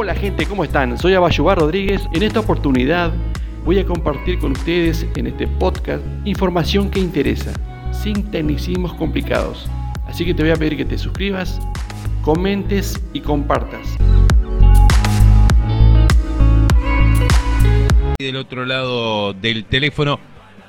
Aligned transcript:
Hola 0.00 0.14
gente, 0.14 0.46
¿cómo 0.46 0.62
están? 0.62 0.96
Soy 0.96 1.14
Abayubar 1.14 1.58
Rodríguez. 1.58 2.08
En 2.14 2.22
esta 2.22 2.38
oportunidad 2.38 3.12
voy 3.64 3.80
a 3.80 3.84
compartir 3.84 4.38
con 4.38 4.52
ustedes 4.52 5.04
en 5.16 5.26
este 5.26 5.48
podcast 5.48 6.04
información 6.24 6.88
que 6.88 7.00
interesa, 7.00 7.52
sin 7.90 8.30
tecnicismos 8.30 8.94
complicados. 8.94 9.68
Así 10.06 10.24
que 10.24 10.34
te 10.34 10.44
voy 10.44 10.52
a 10.52 10.54
pedir 10.54 10.76
que 10.76 10.84
te 10.84 10.96
suscribas, 10.96 11.60
comentes 12.22 12.94
y 13.12 13.18
compartas. 13.22 13.98
del 18.20 18.36
otro 18.36 18.66
lado 18.66 19.32
del 19.32 19.64
teléfono, 19.64 20.20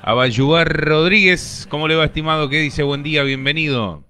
Abayubar 0.02 0.66
Rodríguez. 0.66 1.68
¿Cómo 1.70 1.86
le 1.86 1.94
va, 1.94 2.06
estimado? 2.06 2.48
¿Qué 2.48 2.58
dice? 2.58 2.82
Buen 2.82 3.04
día, 3.04 3.22
bienvenido. 3.22 4.02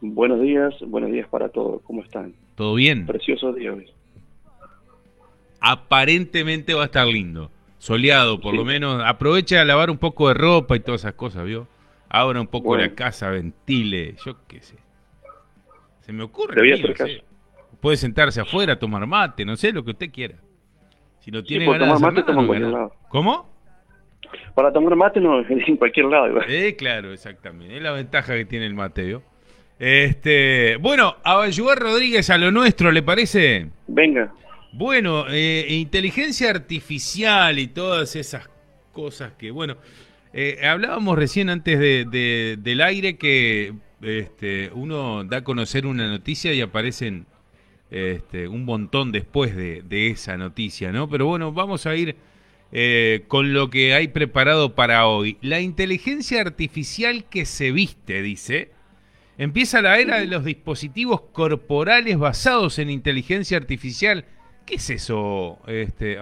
Buenos 0.00 0.40
días, 0.40 0.74
buenos 0.86 1.10
días 1.10 1.26
para 1.26 1.48
todos. 1.48 1.82
¿Cómo 1.82 2.04
están? 2.04 2.34
¿Todo 2.54 2.76
bien? 2.76 3.04
Precioso 3.04 3.52
día 3.52 3.72
hoy. 3.72 3.97
Aparentemente 5.60 6.74
va 6.74 6.82
a 6.82 6.86
estar 6.86 7.06
lindo. 7.06 7.50
Soleado, 7.78 8.40
por 8.40 8.52
Sí. 8.52 8.56
lo 8.58 8.64
menos. 8.64 9.02
Aprovecha 9.04 9.60
a 9.60 9.64
lavar 9.64 9.90
un 9.90 9.98
poco 9.98 10.28
de 10.28 10.34
ropa 10.34 10.76
y 10.76 10.80
todas 10.80 11.02
esas 11.02 11.14
cosas, 11.14 11.44
¿vio? 11.44 11.68
Abra 12.08 12.40
un 12.40 12.46
poco 12.46 12.68
Bueno. 12.68 12.84
la 12.84 12.94
casa, 12.94 13.30
ventile, 13.30 14.14
yo 14.24 14.36
qué 14.48 14.60
sé. 14.62 14.76
Se 16.00 16.12
me 16.12 16.22
ocurre. 16.24 16.70
A 16.70 16.74
hacer 16.74 16.94
caso. 16.94 17.12
Puede 17.80 17.96
sentarse 17.96 18.40
afuera, 18.40 18.78
tomar 18.78 19.06
mate, 19.06 19.44
no 19.44 19.56
sé, 19.56 19.72
lo 19.72 19.84
que 19.84 19.90
usted 19.92 20.10
quiera. 20.10 20.34
Si 21.20 21.30
no 21.30 21.42
tiene 21.44 21.66
por 21.66 21.78
ganas 21.78 21.88
de 21.88 21.94
tomar 22.00 22.12
mate, 22.14 22.30
en 22.30 22.36
no 22.36 22.46
cualquier 22.46 22.70
gana. 22.70 22.78
lado. 22.84 22.94
¿Cómo? 23.08 23.48
Para 24.54 24.72
tomar 24.72 24.96
mate 24.96 25.20
no 25.20 25.40
en 25.48 25.76
cualquier 25.76 26.06
lado. 26.06 26.28
igual. 26.28 26.46
Eh, 26.48 26.74
claro, 26.76 27.12
exactamente. 27.12 27.76
Es 27.76 27.82
la 27.82 27.92
ventaja 27.92 28.34
que 28.34 28.44
tiene 28.46 28.66
el 28.66 28.74
Mateo. 28.74 29.22
Este, 29.78 30.76
bueno, 30.80 31.16
Abayubar 31.22 31.78
Rodríguez 31.78 32.30
a 32.30 32.38
lo 32.38 32.50
nuestro, 32.50 32.90
¿le 32.90 33.02
parece? 33.02 33.68
Venga, 33.86 34.32
Bueno, 34.72 35.26
eh, 35.30 35.66
inteligencia 35.70 36.50
artificial 36.50 37.58
y 37.58 37.68
todas 37.68 38.16
esas 38.16 38.48
cosas 38.92 39.32
que, 39.38 39.50
bueno, 39.50 39.76
eh, 40.32 40.60
hablábamos 40.66 41.16
recién 41.18 41.48
antes 41.48 41.78
de, 41.78 42.04
de- 42.04 42.58
del 42.60 42.80
aire 42.82 43.16
que 43.16 43.72
este, 44.02 44.70
uno 44.74 45.24
da 45.24 45.38
a 45.38 45.44
conocer 45.44 45.86
una 45.86 46.06
noticia 46.08 46.52
y 46.52 46.60
aparecen 46.60 47.26
este, 47.90 48.46
un 48.48 48.64
montón 48.64 49.10
después 49.10 49.56
de, 49.56 49.82
de 49.82 50.08
esa 50.08 50.36
noticia, 50.36 50.92
¿no? 50.92 51.08
Pero 51.08 51.26
bueno, 51.26 51.52
vamos 51.52 51.86
a 51.86 51.96
ir 51.96 52.16
eh, 52.70 53.24
con 53.28 53.54
lo 53.54 53.70
que 53.70 53.94
hay 53.94 54.08
preparado 54.08 54.74
para 54.74 55.06
hoy. 55.06 55.38
La 55.40 55.60
inteligencia 55.60 56.42
artificial 56.42 57.24
que 57.24 57.46
se 57.46 57.72
viste, 57.72 58.22
dice. 58.22 58.70
Empieza 59.38 59.80
la 59.80 59.98
era 59.98 60.18
de 60.18 60.26
los 60.26 60.44
dispositivos 60.44 61.20
corporales 61.32 62.18
basados 62.18 62.78
en 62.78 62.90
inteligencia 62.90 63.56
artificial. 63.56 64.24
¿Qué 64.68 64.74
es 64.74 64.90
eso, 64.90 65.58
este, 65.66 66.18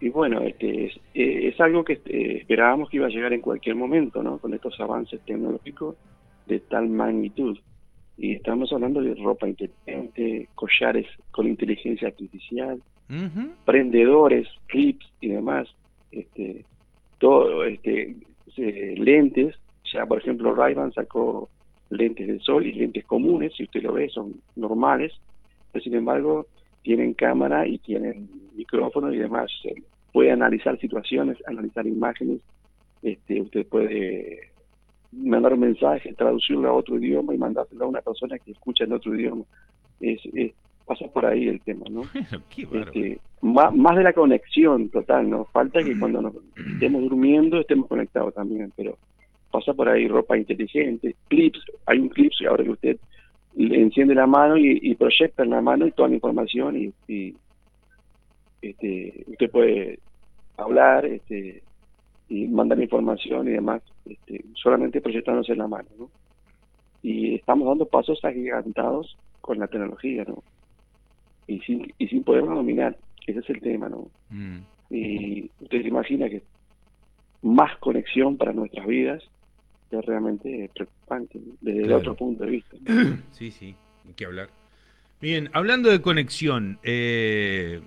y 0.00 0.08
bueno, 0.08 0.40
este, 0.40 0.86
es, 0.86 0.96
eh, 1.12 1.48
es 1.48 1.60
algo 1.60 1.84
que 1.84 2.00
eh, 2.06 2.38
esperábamos 2.40 2.88
que 2.88 2.96
iba 2.96 3.06
a 3.06 3.10
llegar 3.10 3.32
en 3.32 3.40
cualquier 3.40 3.74
momento, 3.74 4.22
¿no? 4.22 4.38
Con 4.38 4.54
estos 4.54 4.78
avances 4.80 5.20
tecnológicos 5.26 5.96
de 6.46 6.60
tal 6.60 6.88
magnitud. 6.88 7.58
Y 8.16 8.32
estamos 8.32 8.72
hablando 8.72 9.02
de 9.02 9.14
ropa 9.16 9.46
inteligente, 9.46 10.48
collares 10.54 11.06
con 11.30 11.46
inteligencia 11.46 12.08
artificial, 12.08 12.80
prendedores, 13.66 14.48
clips 14.66 15.06
y 15.20 15.28
demás, 15.28 15.68
este, 16.10 16.64
todo, 17.18 17.64
este, 17.64 18.16
lentes, 18.56 19.54
ya 19.92 20.06
por 20.06 20.18
ejemplo 20.18 20.54
Ray-Ban 20.54 20.92
sacó 20.92 21.48
lentes 21.90 22.26
de 22.26 22.38
sol 22.40 22.66
y 22.66 22.72
lentes 22.72 23.04
comunes, 23.04 23.54
si 23.54 23.64
usted 23.64 23.82
lo 23.82 23.92
ve 23.92 24.08
son 24.08 24.40
normales, 24.56 25.12
pero 25.72 25.82
sin 25.82 25.94
embargo 25.94 26.46
tienen 26.82 27.14
cámara 27.14 27.66
y 27.66 27.78
tienen 27.78 28.28
micrófono 28.54 29.12
y 29.12 29.18
demás, 29.18 29.50
puede 30.12 30.30
analizar 30.30 30.78
situaciones, 30.80 31.36
analizar 31.46 31.86
imágenes, 31.86 32.40
este, 33.02 33.40
usted 33.40 33.66
puede 33.66 34.50
mandar 35.12 35.54
un 35.54 35.60
mensaje, 35.60 36.12
traducirlo 36.14 36.68
a 36.68 36.72
otro 36.72 36.98
idioma 36.98 37.34
y 37.34 37.38
mandárselo 37.38 37.84
a 37.84 37.88
una 37.88 38.00
persona 38.02 38.38
que 38.38 38.52
escucha 38.52 38.84
en 38.84 38.92
otro 38.92 39.14
idioma. 39.14 39.44
Es, 40.00 40.20
es- 40.34 40.52
pasa 40.86 41.06
por 41.08 41.26
ahí 41.26 41.46
el 41.48 41.60
tema, 41.60 41.84
¿no? 41.90 42.02
Este, 42.86 43.18
más, 43.42 43.74
más 43.74 43.94
de 43.96 44.04
la 44.04 44.14
conexión 44.14 44.88
total, 44.88 45.28
¿no? 45.28 45.44
Falta 45.52 45.84
que 45.84 45.98
cuando 45.98 46.22
nos 46.22 46.34
estemos 46.72 47.02
durmiendo 47.02 47.60
estemos 47.60 47.86
conectados 47.88 48.32
también, 48.32 48.72
pero 48.74 48.96
pasa 49.50 49.74
por 49.74 49.88
ahí 49.90 50.08
ropa 50.08 50.38
inteligente, 50.38 51.14
clips, 51.28 51.60
hay 51.84 51.98
un 51.98 52.08
clip 52.08 52.32
ahora 52.48 52.64
que 52.64 52.70
usted 52.70 52.96
enciende 53.58 54.14
la 54.14 54.26
mano 54.26 54.56
y, 54.56 54.78
y 54.82 54.94
proyecta 54.94 55.42
en 55.42 55.50
la 55.50 55.60
mano 55.60 55.86
y 55.86 55.92
toda 55.92 56.08
la 56.08 56.14
información 56.14 56.76
y, 56.76 56.92
y, 57.12 57.34
este, 58.62 59.24
usted 59.26 59.50
puede 59.50 59.98
hablar 60.56 61.06
este, 61.06 61.62
y 62.28 62.46
mandar 62.48 62.80
información 62.80 63.48
y 63.48 63.52
demás, 63.52 63.82
este, 64.04 64.44
solamente 64.54 65.00
proyectándose 65.00 65.52
en 65.52 65.58
la 65.58 65.68
mano, 65.68 65.88
¿no? 65.98 66.10
Y 67.02 67.36
estamos 67.36 67.68
dando 67.68 67.86
pasos 67.86 68.24
agigantados 68.24 69.16
con 69.40 69.58
la 69.58 69.68
tecnología, 69.68 70.24
¿no? 70.26 70.42
y 71.48 71.58
sin, 71.60 71.92
y 71.98 72.06
sin 72.06 72.22
poderlo 72.22 72.54
dominar. 72.54 72.96
Ese 73.26 73.40
es 73.40 73.50
el 73.50 73.60
tema, 73.60 73.88
¿no? 73.88 74.08
Mm. 74.30 74.58
Y 74.90 75.50
usted 75.60 75.82
se 75.82 75.88
imagina 75.88 76.28
que 76.28 76.42
más 77.42 77.76
conexión 77.78 78.36
para 78.36 78.52
nuestras 78.52 78.86
vidas 78.86 79.24
es 79.90 80.04
realmente 80.04 80.70
preocupante 80.74 81.38
desde 81.60 81.82
Claro. 81.82 81.98
otro 81.98 82.14
punto 82.16 82.44
de 82.44 82.50
vista. 82.50 82.76
Sí, 83.32 83.50
sí, 83.50 83.74
hay 84.06 84.14
que 84.14 84.24
hablar. 84.26 84.48
Bien, 85.20 85.50
hablando 85.52 85.90
de 85.90 86.00
conexión, 86.00 86.78
eh, 86.82 87.80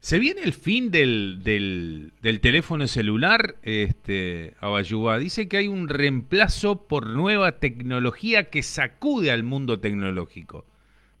¿se 0.00 0.18
viene 0.18 0.42
el 0.42 0.52
fin 0.52 0.90
del, 0.90 1.42
del, 1.42 2.12
del 2.20 2.40
teléfono 2.40 2.86
celular, 2.86 3.56
este, 3.62 4.54
Abayuba? 4.60 5.18
Dice 5.18 5.48
que 5.48 5.56
hay 5.56 5.68
un 5.68 5.88
reemplazo 5.88 6.86
por 6.86 7.06
nueva 7.06 7.52
tecnología 7.52 8.50
que 8.50 8.62
sacude 8.62 9.30
al 9.30 9.44
mundo 9.44 9.80
tecnológico. 9.80 10.64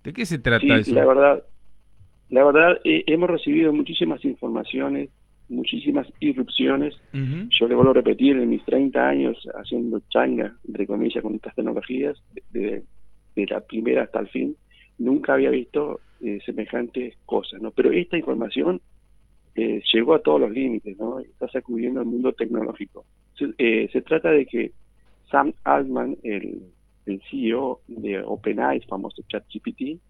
¿De 0.02 0.12
qué 0.12 0.26
se 0.26 0.38
trata 0.38 0.66
Sí, 0.66 0.70
eso? 0.80 0.94
la 0.94 1.06
verdad, 1.06 1.44
la 2.28 2.44
verdad 2.44 2.78
eh, 2.84 3.04
hemos 3.06 3.30
recibido 3.30 3.72
muchísimas 3.72 4.22
informaciones, 4.24 5.08
muchísimas 5.48 6.06
irrupciones. 6.20 6.94
Yo 7.12 7.68
le 7.68 7.74
vuelvo 7.74 7.90
a 7.90 7.94
repetir, 7.94 8.36
en 8.36 8.50
mis 8.50 8.64
30 8.64 9.08
años 9.08 9.36
haciendo 9.54 10.00
changa, 10.10 10.54
entre 10.66 10.86
comillas, 10.86 11.22
con 11.22 11.34
estas 11.34 11.54
tecnologías, 11.54 12.16
de, 12.50 12.82
de 13.36 13.46
la 13.46 13.60
primera 13.60 14.04
hasta 14.04 14.20
el 14.20 14.28
fin, 14.28 14.56
nunca 14.98 15.34
había 15.34 15.50
visto 15.50 16.00
eh, 16.20 16.38
semejantes 16.44 17.14
cosas, 17.26 17.60
¿no? 17.60 17.70
Pero 17.70 17.92
esta 17.92 18.16
información 18.16 18.80
eh, 19.54 19.82
llegó 19.92 20.14
a 20.14 20.22
todos 20.22 20.40
los 20.40 20.50
límites, 20.50 20.98
¿no? 20.98 21.20
Está 21.20 21.48
sacudiendo 21.48 22.00
el 22.00 22.06
mundo 22.06 22.32
tecnológico. 22.32 23.04
Se, 23.36 23.52
eh, 23.58 23.88
se 23.92 24.02
trata 24.02 24.30
de 24.30 24.46
que 24.46 24.72
Sam 25.30 25.52
Altman, 25.64 26.16
el, 26.22 26.62
el 27.06 27.20
CEO 27.30 27.80
de 27.88 28.20
OpenAI, 28.22 28.80
famoso 28.82 29.22
ChatGPT, 29.28 30.00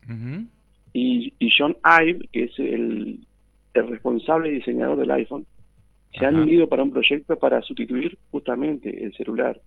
y, 0.92 1.32
y 1.38 1.50
John 1.56 1.76
Ive, 1.84 2.28
que 2.30 2.44
es 2.44 2.58
el, 2.58 3.26
el 3.74 3.88
responsable 3.88 4.50
diseñador 4.50 4.96
del 4.98 5.10
iPhone, 5.10 5.46
se 6.18 6.24
han 6.24 6.36
unido 6.36 6.68
para 6.68 6.84
un 6.84 6.92
proyecto 6.92 7.36
para 7.36 7.60
sustituir 7.62 8.16
justamente 8.30 9.04
el 9.04 9.12
celular. 9.14 9.60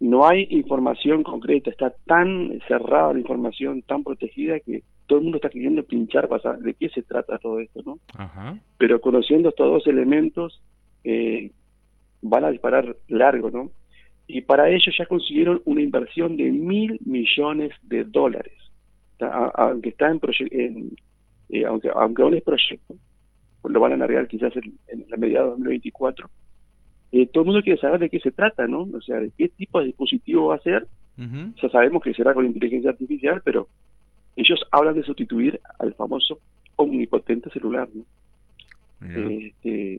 No 0.00 0.26
hay 0.28 0.46
información 0.50 1.22
concreta, 1.22 1.70
está 1.70 1.92
tan 2.06 2.60
cerrada 2.68 3.14
la 3.14 3.20
información, 3.20 3.82
tan 3.82 4.04
protegida 4.04 4.60
que 4.60 4.82
todo 5.06 5.18
el 5.18 5.24
mundo 5.24 5.38
está 5.38 5.48
queriendo 5.48 5.82
pinchar 5.82 6.28
para 6.28 6.42
saber 6.42 6.60
de 6.60 6.74
qué 6.74 6.88
se 6.90 7.02
trata 7.02 7.38
todo 7.38 7.58
esto, 7.58 7.80
¿no? 7.84 7.98
Ajá. 8.16 8.58
Pero 8.76 9.00
conociendo 9.00 9.48
estos 9.48 9.66
dos 9.66 9.86
elementos, 9.86 10.62
eh, 11.04 11.50
van 12.20 12.44
a 12.44 12.50
disparar 12.50 12.96
largo, 13.08 13.50
¿no? 13.50 13.70
Y 14.26 14.42
para 14.42 14.68
ello 14.68 14.92
ya 14.96 15.06
consiguieron 15.06 15.62
una 15.64 15.80
inversión 15.80 16.36
de 16.36 16.50
mil 16.52 17.00
millones 17.04 17.72
de 17.82 18.04
dólares. 18.04 18.52
Aunque 19.20 19.88
está 19.88 20.10
en, 20.10 20.20
en 20.50 20.96
eh, 21.48 21.64
aunque, 21.64 21.88
aunque 21.92 22.22
aún 22.22 22.34
es 22.34 22.42
proyecto, 22.42 22.94
pues 23.62 23.72
lo 23.72 23.80
van 23.80 23.92
a 23.92 23.94
alargar 23.96 24.28
quizás 24.28 24.54
en, 24.56 24.78
en 24.88 25.06
la 25.08 25.16
mediados 25.16 25.48
de 25.48 25.64
2024, 25.64 26.30
eh, 27.10 27.26
todo 27.26 27.42
el 27.42 27.46
mundo 27.46 27.62
quiere 27.62 27.80
saber 27.80 28.00
de 28.00 28.10
qué 28.10 28.20
se 28.20 28.32
trata, 28.32 28.66
¿no? 28.66 28.82
O 28.82 29.00
sea, 29.00 29.18
de 29.18 29.30
qué 29.36 29.48
tipo 29.48 29.80
de 29.80 29.86
dispositivo 29.86 30.48
va 30.48 30.56
a 30.56 30.60
ser. 30.60 30.86
Ya 31.16 31.68
sabemos 31.70 32.00
que 32.00 32.14
será 32.14 32.32
con 32.32 32.46
inteligencia 32.46 32.90
artificial, 32.90 33.42
pero 33.44 33.66
ellos 34.36 34.60
hablan 34.70 34.94
de 34.94 35.02
sustituir 35.02 35.60
al 35.80 35.92
famoso 35.94 36.38
omnipotente 36.76 37.50
celular, 37.50 37.88
¿no? 37.92 38.04
Este, 39.00 39.98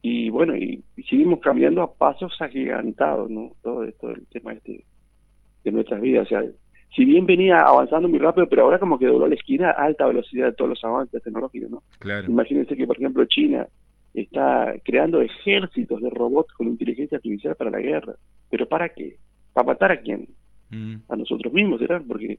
y 0.00 0.30
bueno, 0.30 0.56
y, 0.56 0.82
y 0.96 1.02
seguimos 1.02 1.40
cambiando 1.40 1.82
a 1.82 1.92
pasos 1.92 2.34
agigantados, 2.40 3.28
¿no? 3.28 3.52
Todo 3.62 3.84
esto, 3.84 4.10
el 4.10 4.26
tema 4.28 4.54
este 4.54 4.84
de 5.64 5.72
nuestras 5.72 6.00
vidas. 6.00 6.26
O 6.26 6.28
sea, 6.30 6.44
si 6.94 7.04
bien 7.04 7.26
venía 7.26 7.58
avanzando 7.60 8.08
muy 8.08 8.18
rápido, 8.18 8.48
pero 8.48 8.62
ahora 8.62 8.78
como 8.78 8.98
que 8.98 9.06
dobló 9.06 9.26
la 9.28 9.34
esquina 9.34 9.70
a 9.70 9.84
alta 9.84 10.06
velocidad 10.06 10.46
de 10.46 10.52
todos 10.52 10.70
los 10.70 10.84
avances 10.84 11.22
tecnológicos, 11.22 11.70
¿no? 11.70 11.82
Claro. 11.98 12.28
Imagínense 12.28 12.76
que, 12.76 12.86
por 12.86 12.96
ejemplo, 12.96 13.24
China 13.26 13.66
está 14.14 14.74
creando 14.84 15.20
ejércitos 15.20 16.00
de 16.00 16.10
robots 16.10 16.52
con 16.54 16.66
inteligencia 16.66 17.16
artificial 17.16 17.54
para 17.56 17.70
la 17.70 17.80
guerra. 17.80 18.14
¿Pero 18.50 18.66
para 18.66 18.88
qué? 18.88 19.16
¿Para 19.52 19.66
matar 19.66 19.92
a 19.92 20.00
quién? 20.00 20.28
Mm. 20.70 20.96
A 21.08 21.16
nosotros 21.16 21.52
mismos, 21.52 21.80
¿verdad? 21.80 22.02
Porque, 22.06 22.38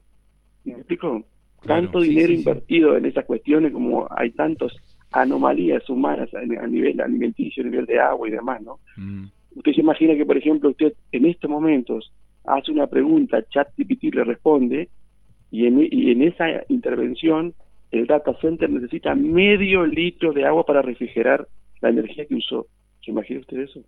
¿me 0.64 0.72
explico? 0.72 1.24
tanto 1.64 2.00
dinero 2.00 2.32
invertido 2.32 2.96
en 2.96 3.04
esas 3.04 3.24
cuestiones 3.24 3.72
como 3.72 4.06
hay 4.10 4.30
tantas 4.30 4.72
anomalías 5.12 5.88
humanas 5.90 6.32
a, 6.34 6.40
nivel 6.66 7.00
alimenticio, 7.00 7.62
a 7.62 7.66
nivel 7.66 7.86
de 7.86 8.00
agua 8.00 8.28
y 8.28 8.32
demás, 8.32 8.62
¿no? 8.62 8.78
Mm. 8.96 9.26
Usted 9.56 9.72
se 9.72 9.80
imagina 9.80 10.14
que, 10.14 10.24
por 10.24 10.38
ejemplo, 10.38 10.70
usted 10.70 10.92
en 11.12 11.26
estos 11.26 11.50
momentos 11.50 12.12
hace 12.44 12.72
una 12.72 12.86
pregunta, 12.86 13.42
ChatGPT 13.48 14.14
le 14.14 14.24
responde, 14.24 14.88
y 15.50 15.66
en, 15.66 16.22
esa 16.22 16.46
intervención 16.68 17.54
el 17.90 18.06
data 18.06 18.32
center 18.40 18.70
necesita 18.70 19.14
medio 19.14 19.84
litro 19.84 20.32
de 20.32 20.44
agua 20.44 20.64
para 20.64 20.80
refrigerar 20.80 21.48
la 21.80 21.88
energía 21.88 22.24
que 22.26 22.36
usó. 22.36 22.66
¿Se 23.04 23.10
imagina 23.10 23.40
usted 23.40 23.58
eso? 23.58 23.80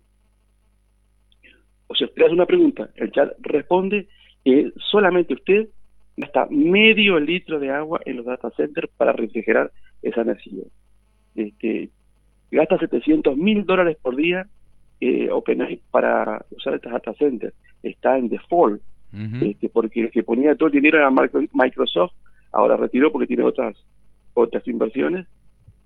O 1.87 1.95
sea, 1.95 2.07
usted 2.07 2.23
hace 2.23 2.33
una 2.33 2.45
pregunta, 2.45 2.89
el 2.95 3.11
chat 3.11 3.31
responde 3.39 4.07
y 4.43 4.73
solamente 4.91 5.35
usted 5.35 5.69
gasta 6.17 6.47
medio 6.49 7.19
litro 7.19 7.59
de 7.59 7.71
agua 7.71 8.01
en 8.05 8.17
los 8.17 8.25
data 8.25 8.51
centers 8.57 8.89
para 8.97 9.13
refrigerar 9.13 9.71
esa 10.01 10.21
energía. 10.21 10.63
Este, 11.35 11.89
gasta 12.51 12.77
700 12.77 13.37
mil 13.37 13.65
dólares 13.65 13.97
por 14.01 14.15
día 14.15 14.47
eh, 14.99 15.29
OpenAI 15.31 15.81
para 15.91 16.45
usar 16.51 16.75
estos 16.75 16.91
data 16.91 17.13
centers. 17.13 17.55
Está 17.83 18.17
en 18.17 18.29
default, 18.29 18.81
este, 19.41 19.69
porque 19.69 20.01
el 20.01 20.11
que 20.11 20.23
ponía 20.23 20.55
todo 20.55 20.67
el 20.67 20.73
dinero 20.73 20.97
era 20.97 21.11
Microsoft, 21.11 22.13
ahora 22.51 22.77
retiró 22.77 23.11
porque 23.11 23.27
tiene 23.27 23.43
otras 23.43 23.75
otras 24.33 24.67
inversiones. 24.67 25.27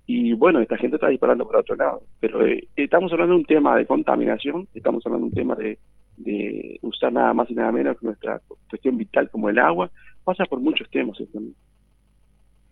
Y 0.06 0.32
bueno, 0.32 0.60
esta 0.60 0.78
gente 0.78 0.96
está 0.96 1.08
disparando 1.08 1.46
por 1.46 1.56
otro 1.56 1.76
lado. 1.76 2.02
Pero 2.18 2.46
eh, 2.46 2.66
estamos 2.76 3.12
hablando 3.12 3.34
de 3.34 3.40
un 3.40 3.44
tema 3.44 3.76
de 3.76 3.84
contaminación, 3.84 4.66
estamos 4.72 5.04
hablando 5.04 5.26
de 5.26 5.30
un 5.30 5.34
tema 5.34 5.54
de, 5.54 5.78
de 6.16 6.78
usar 6.82 7.12
nada 7.12 7.34
más 7.34 7.50
y 7.50 7.54
nada 7.54 7.72
menos 7.72 7.98
que 7.98 8.06
nuestra 8.06 8.40
cuestión 8.70 8.96
vital 8.96 9.28
como 9.30 9.50
el 9.50 9.58
agua. 9.58 9.90
Pasa 10.24 10.44
por 10.46 10.60
muchos 10.60 10.88
temas. 10.90 11.18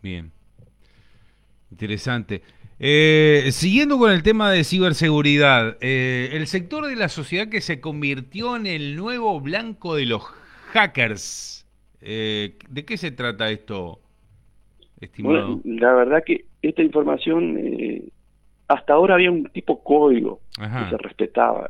Bien. 0.03 0.31
Interesante. 1.71 2.43
Eh, 2.79 3.49
siguiendo 3.53 3.99
con 3.99 4.11
el 4.11 4.23
tema 4.23 4.51
de 4.51 4.65
ciberseguridad, 4.65 5.77
eh, 5.81 6.31
el 6.33 6.47
sector 6.47 6.87
de 6.87 6.97
la 6.97 7.09
sociedad 7.09 7.49
que 7.49 7.61
se 7.61 7.81
convirtió 7.81 8.57
en 8.57 8.67
el 8.67 8.97
nuevo 8.97 9.41
blanco 9.41 9.95
de 9.95 10.07
los 10.07 10.23
hackers, 10.73 11.67
¿de 12.01 12.85
qué 12.87 12.97
se 12.97 13.11
trata 13.11 13.51
esto, 13.51 14.01
bueno, 15.19 15.61
la 15.65 15.95
verdad 15.95 16.23
que 16.25 16.47
esta 16.63 16.83
información, 16.83 17.59
eh, 17.59 18.09
hasta 18.69 18.95
ahora 18.95 19.15
había 19.15 19.31
un 19.31 19.45
tipo 19.45 19.83
código 19.83 20.41
que 20.57 20.91
se 20.91 20.97
respetaba. 20.97 21.69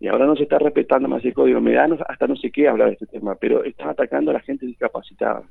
Y 0.00 0.08
ahora 0.08 0.26
no 0.26 0.36
se 0.36 0.44
está 0.44 0.58
respetando 0.58 1.08
más 1.08 1.24
el 1.24 1.34
código. 1.34 1.60
Me 1.60 1.72
da 1.72 1.88
hasta 2.08 2.26
no 2.26 2.36
sé 2.36 2.50
qué 2.50 2.68
hablar 2.68 2.88
de 2.88 2.94
este 2.94 3.06
tema, 3.06 3.36
pero 3.36 3.64
están 3.64 3.88
atacando 3.88 4.30
a 4.30 4.34
la 4.34 4.40
gente 4.40 4.66
discapacitada. 4.66 5.42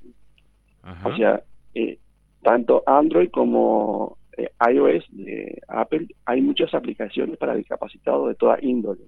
O 1.03 1.15
sea, 1.15 1.41
eh, 1.73 1.97
tanto 2.43 2.83
Android 2.85 3.29
como 3.29 4.17
eh, 4.37 4.49
iOS 4.71 5.05
de 5.11 5.59
Apple, 5.67 6.07
hay 6.25 6.41
muchas 6.41 6.73
aplicaciones 6.73 7.37
para 7.37 7.55
discapacitados 7.55 8.29
de 8.29 8.35
toda 8.35 8.59
índole. 8.61 9.01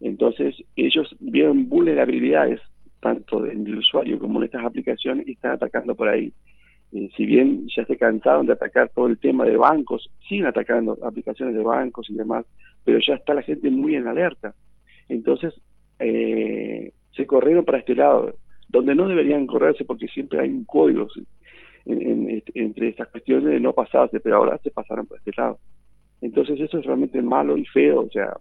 Entonces, 0.00 0.56
ellos 0.76 1.14
vieron 1.20 1.68
vulnerabilidades 1.68 2.60
tanto 3.00 3.40
del 3.40 3.78
usuario 3.78 4.18
como 4.18 4.38
en 4.38 4.44
estas 4.44 4.64
aplicaciones 4.64 5.26
y 5.26 5.32
están 5.32 5.52
atacando 5.52 5.94
por 5.94 6.08
ahí. 6.08 6.32
Eh, 6.92 7.08
si 7.16 7.24
bien 7.24 7.66
ya 7.74 7.84
se 7.86 7.96
cansaron 7.96 8.46
de 8.46 8.52
atacar 8.52 8.90
todo 8.90 9.06
el 9.06 9.18
tema 9.18 9.44
de 9.44 9.56
bancos, 9.56 10.10
siguen 10.28 10.46
atacando 10.46 10.98
aplicaciones 11.02 11.54
de 11.54 11.62
bancos 11.62 12.08
y 12.10 12.14
demás, 12.14 12.44
pero 12.84 12.98
ya 13.04 13.14
está 13.14 13.34
la 13.34 13.42
gente 13.42 13.70
muy 13.70 13.96
en 13.96 14.06
alerta. 14.06 14.54
Entonces, 15.08 15.54
eh, 15.98 16.92
se 17.16 17.26
corrieron 17.26 17.64
para 17.64 17.78
este 17.78 17.94
lado, 17.94 18.34
donde 18.68 18.94
no 18.94 19.08
deberían 19.08 19.46
correrse 19.46 19.84
porque 19.84 20.08
siempre 20.08 20.40
hay 20.40 20.50
un 20.50 20.64
código 20.64 21.08
entre 21.84 22.88
estas 22.88 23.08
cuestiones 23.08 23.50
de 23.50 23.60
no 23.60 23.72
pasarse, 23.72 24.20
pero 24.20 24.36
ahora 24.36 24.58
se 24.58 24.70
pasaron 24.70 25.06
por 25.06 25.18
este 25.18 25.32
lado. 25.36 25.58
Entonces 26.20 26.60
eso 26.60 26.78
es 26.78 26.86
realmente 26.86 27.20
malo 27.20 27.56
y 27.56 27.64
feo, 27.66 28.02
o 28.02 28.10
sea, 28.10 28.36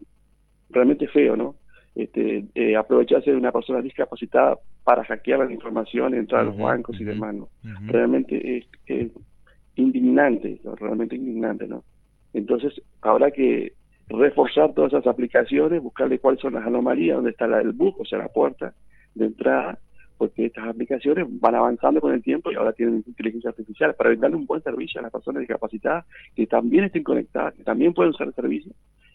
realmente 0.69 1.07
feo, 1.07 1.35
¿no? 1.35 1.55
este, 1.95 2.45
eh, 2.55 2.75
aprovecharse 2.75 3.31
de 3.31 3.37
una 3.37 3.51
persona 3.51 3.81
discapacitada 3.81 4.57
para 4.83 5.03
hackear 5.03 5.39
la 5.39 5.51
información, 5.51 6.13
entrar 6.13 6.41
a 6.41 6.45
los 6.45 6.57
bancos 6.57 6.99
y 6.99 7.03
demás. 7.03 7.35
¿no? 7.35 7.49
Realmente 7.87 8.65
es, 8.87 9.11
indignante, 9.75 10.59
realmente 10.79 11.15
indignante. 11.15 11.67
¿no? 11.67 11.83
Entonces, 12.33 12.81
habrá 13.01 13.31
que 13.31 13.73
reforzar 14.07 14.73
todas 14.73 14.93
esas 14.93 15.07
aplicaciones, 15.07 15.81
buscarle 15.81 16.19
cuáles 16.19 16.41
son 16.41 16.53
las 16.53 16.65
anomalías, 16.65 17.17
dónde 17.17 17.31
está 17.31 17.47
la, 17.47 17.61
el 17.61 17.71
bug, 17.71 17.99
o 17.99 18.05
sea, 18.05 18.19
la 18.19 18.27
puerta 18.27 18.73
de 19.15 19.25
entrada, 19.25 19.77
porque 20.21 20.45
estas 20.45 20.67
aplicaciones 20.67 21.25
van 21.27 21.55
avanzando 21.55 21.99
con 21.99 22.13
el 22.13 22.21
tiempo 22.21 22.51
y 22.51 22.55
ahora 22.55 22.73
tienen 22.73 23.03
inteligencia 23.07 23.49
artificial 23.49 23.95
para 23.95 24.15
darle 24.15 24.35
un 24.35 24.45
buen 24.45 24.61
servicio 24.61 24.99
a 24.99 25.01
las 25.01 25.11
personas 25.11 25.39
discapacitadas 25.39 26.05
que 26.35 26.45
también 26.45 26.83
estén 26.83 27.01
conectadas, 27.01 27.55
que 27.55 27.63
también 27.63 27.91
pueden 27.91 28.11
usar 28.11 28.27
el 28.27 28.35
servicio 28.35 28.71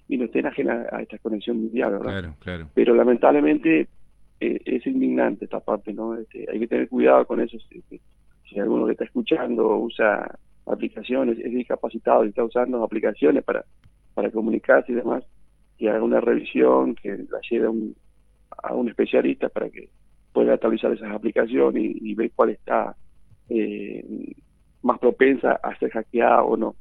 y 0.09 0.17
no 0.17 0.25
estén 0.25 0.47
ajenas 0.47 0.93
a 0.93 1.03
esta 1.03 1.17
conexión 1.19 1.59
mundial, 1.59 1.93
¿verdad? 1.93 2.11
Claro, 2.11 2.35
claro. 2.41 2.71
Pero 2.75 2.97
lamentablemente 2.97 3.87
eh, 4.41 4.61
es 4.65 4.85
indignante 4.85 5.45
esta 5.45 5.61
parte, 5.61 5.93
¿no? 5.93 6.17
Este, 6.17 6.45
hay 6.51 6.59
que 6.59 6.67
tener 6.67 6.89
cuidado 6.89 7.25
con 7.25 7.41
eso. 7.41 7.57
Si, 7.71 7.85
si, 8.51 8.59
alguno 8.59 8.87
que 8.87 8.93
está 8.93 9.05
escuchando 9.05 9.77
usa 9.77 10.29
aplicaciones, 10.67 11.39
es 11.39 11.53
discapacitado 11.53 12.25
y 12.25 12.31
está 12.31 12.43
usando 12.43 12.83
aplicaciones 12.83 13.45
para, 13.45 13.65
para 14.13 14.29
comunicarse 14.33 14.91
y 14.91 14.97
demás, 14.97 15.23
que 15.79 15.89
haga 15.89 16.03
una 16.03 16.21
revisión, 16.21 16.97
que 16.97 17.11
la 17.11 17.39
lleve 17.49 17.67
a 17.67 17.71
un, 17.71 17.95
a 18.61 18.75
un 18.75 18.89
especialista 18.89 19.49
para 19.49 19.71
que 19.71 19.89
pueda 20.37 20.53
actualizar 20.53 20.93
esas 20.93 21.11
aplicaciones 21.13 21.83
y, 21.83 22.15
ver 22.15 22.31
cuál 22.35 22.51
está 22.51 22.95
eh, 23.49 24.05
más 24.83 24.99
propensa 24.99 25.53
a 25.63 25.75
ser 25.79 25.91
hackeada 25.93 26.43
o 26.43 26.59
no. 26.59 26.77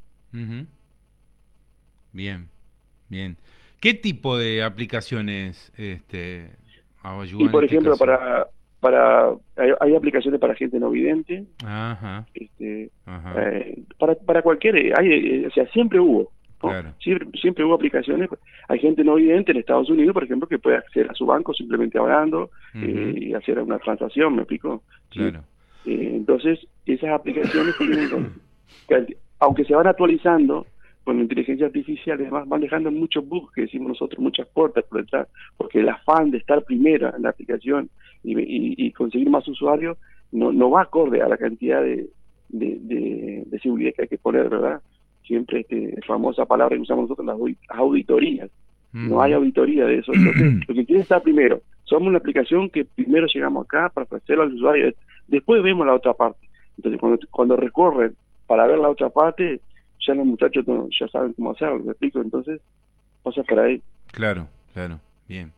Bien. 2.11 2.49
Bien. 3.07 3.37
¿Qué 3.79 3.93
tipo 3.93 4.37
de 4.37 4.61
aplicaciones 4.61 5.71
este, 5.77 6.51
Y 7.39 7.47
por 7.47 7.63
este 7.63 7.77
ejemplo, 7.77 7.95
para, 7.95 8.47
para 8.81 9.29
hay, 9.55 9.95
aplicaciones 9.95 10.41
para 10.41 10.55
gente 10.55 10.77
no 10.77 10.89
vidente, 10.89 11.45
Ajá. 11.63 12.25
Este, 12.33 12.91
eh, 13.37 13.83
para, 13.97 14.15
para 14.15 14.41
cualquier, 14.41 14.75
hay, 14.99 15.13
eh, 15.13 15.47
o 15.47 15.51
sea, 15.51 15.65
siempre 15.67 16.01
hubo. 16.01 16.29
Siempre, 16.99 17.27
siempre 17.39 17.63
hubo 17.63 17.75
aplicaciones. 17.75 18.29
Hay 18.67 18.79
gente 18.79 19.03
no 19.03 19.15
vidente 19.15 19.51
en 19.51 19.57
Estados 19.57 19.89
Unidos, 19.89 20.13
por 20.13 20.23
ejemplo, 20.23 20.47
que 20.47 20.59
puede 20.59 20.77
acceder 20.77 21.09
a 21.09 21.13
su 21.13 21.25
banco 21.25 21.53
simplemente 21.53 21.97
hablando 21.97 22.49
eh, 22.73 23.13
y 23.15 23.33
hacer 23.33 23.59
una 23.59 23.79
transacción, 23.79 24.35
¿me 24.35 24.41
explico? 24.41 24.83
Claro. 25.09 25.43
entonces, 25.85 26.59
esas 26.85 27.11
aplicaciones, 27.11 27.75
aunque 29.39 29.65
se 29.65 29.75
van 29.75 29.87
actualizando, 29.87 30.65
con 31.05 31.19
inteligencia 31.19 31.67
artificial 31.67 32.19
además 32.19 32.47
van 32.47 32.61
dejando 32.61 32.91
muchos 32.91 33.27
bugs 33.27 33.53
que 33.53 33.61
decimos 33.61 33.89
nosotros, 33.89 34.19
muchas 34.19 34.47
puertas 34.47 34.83
por 34.85 35.01
detrás, 35.01 35.27
porque 35.55 35.79
el 35.79 35.89
afán 35.89 36.31
de 36.31 36.39
estar 36.39 36.63
primera 36.63 37.13
en 37.15 37.21
la 37.21 37.29
aplicación 37.29 37.89
y, 38.23 38.91
conseguir 38.91 39.29
más 39.29 39.47
usuarios 39.47 39.97
no, 40.31 40.51
no 40.51 40.71
va 40.71 40.81
acorde 40.81 41.21
a 41.21 41.27
la 41.27 41.37
cantidad 41.37 41.81
de, 41.81 42.09
de, 42.49 43.59
seguridad 43.61 43.93
que 43.95 44.03
hay 44.03 44.07
que 44.07 44.17
poner, 44.17 44.49
¿verdad? 44.49 44.81
Siempre 45.25 45.61
este 45.61 45.99
famosa 46.05 46.45
palabra 46.45 46.75
que 46.75 46.81
usamos 46.81 47.09
nosotros, 47.09 47.25
las 47.27 47.77
auditorías. 47.77 48.49
No 48.93 49.21
hay 49.21 49.33
auditoría 49.33 49.85
de 49.85 49.97
eso. 49.97 50.13
Entonces, 50.13 50.65
lo 50.67 50.73
que 50.73 50.85
quiere 50.85 51.01
estar 51.01 51.21
primero. 51.21 51.61
Somos 51.83 52.07
una 52.07 52.17
aplicación 52.17 52.69
que 52.69 52.85
primero 52.85 53.27
llegamos 53.27 53.65
acá 53.65 53.89
para 53.89 54.05
ofrecerlo 54.05 54.43
al 54.43 54.53
usuario, 54.53 54.93
después 55.27 55.61
vemos 55.61 55.85
la 55.85 55.93
otra 55.93 56.13
parte. 56.13 56.47
Entonces, 56.77 56.99
cuando, 56.99 57.19
cuando 57.29 57.57
recorren 57.57 58.15
para 58.47 58.65
ver 58.67 58.79
la 58.79 58.89
otra 58.89 59.09
parte, 59.09 59.59
ya 60.05 60.13
los 60.13 60.25
muchachos 60.25 60.65
ya 60.99 61.07
saben 61.09 61.33
cómo 61.33 61.51
hacerlo, 61.51 61.79
¿me 61.79 61.91
explico? 61.91 62.21
Entonces, 62.21 62.61
pasa 63.23 63.43
por 63.43 63.59
ahí. 63.59 63.81
Claro, 64.11 64.47
claro, 64.73 64.99
bien. 65.27 65.51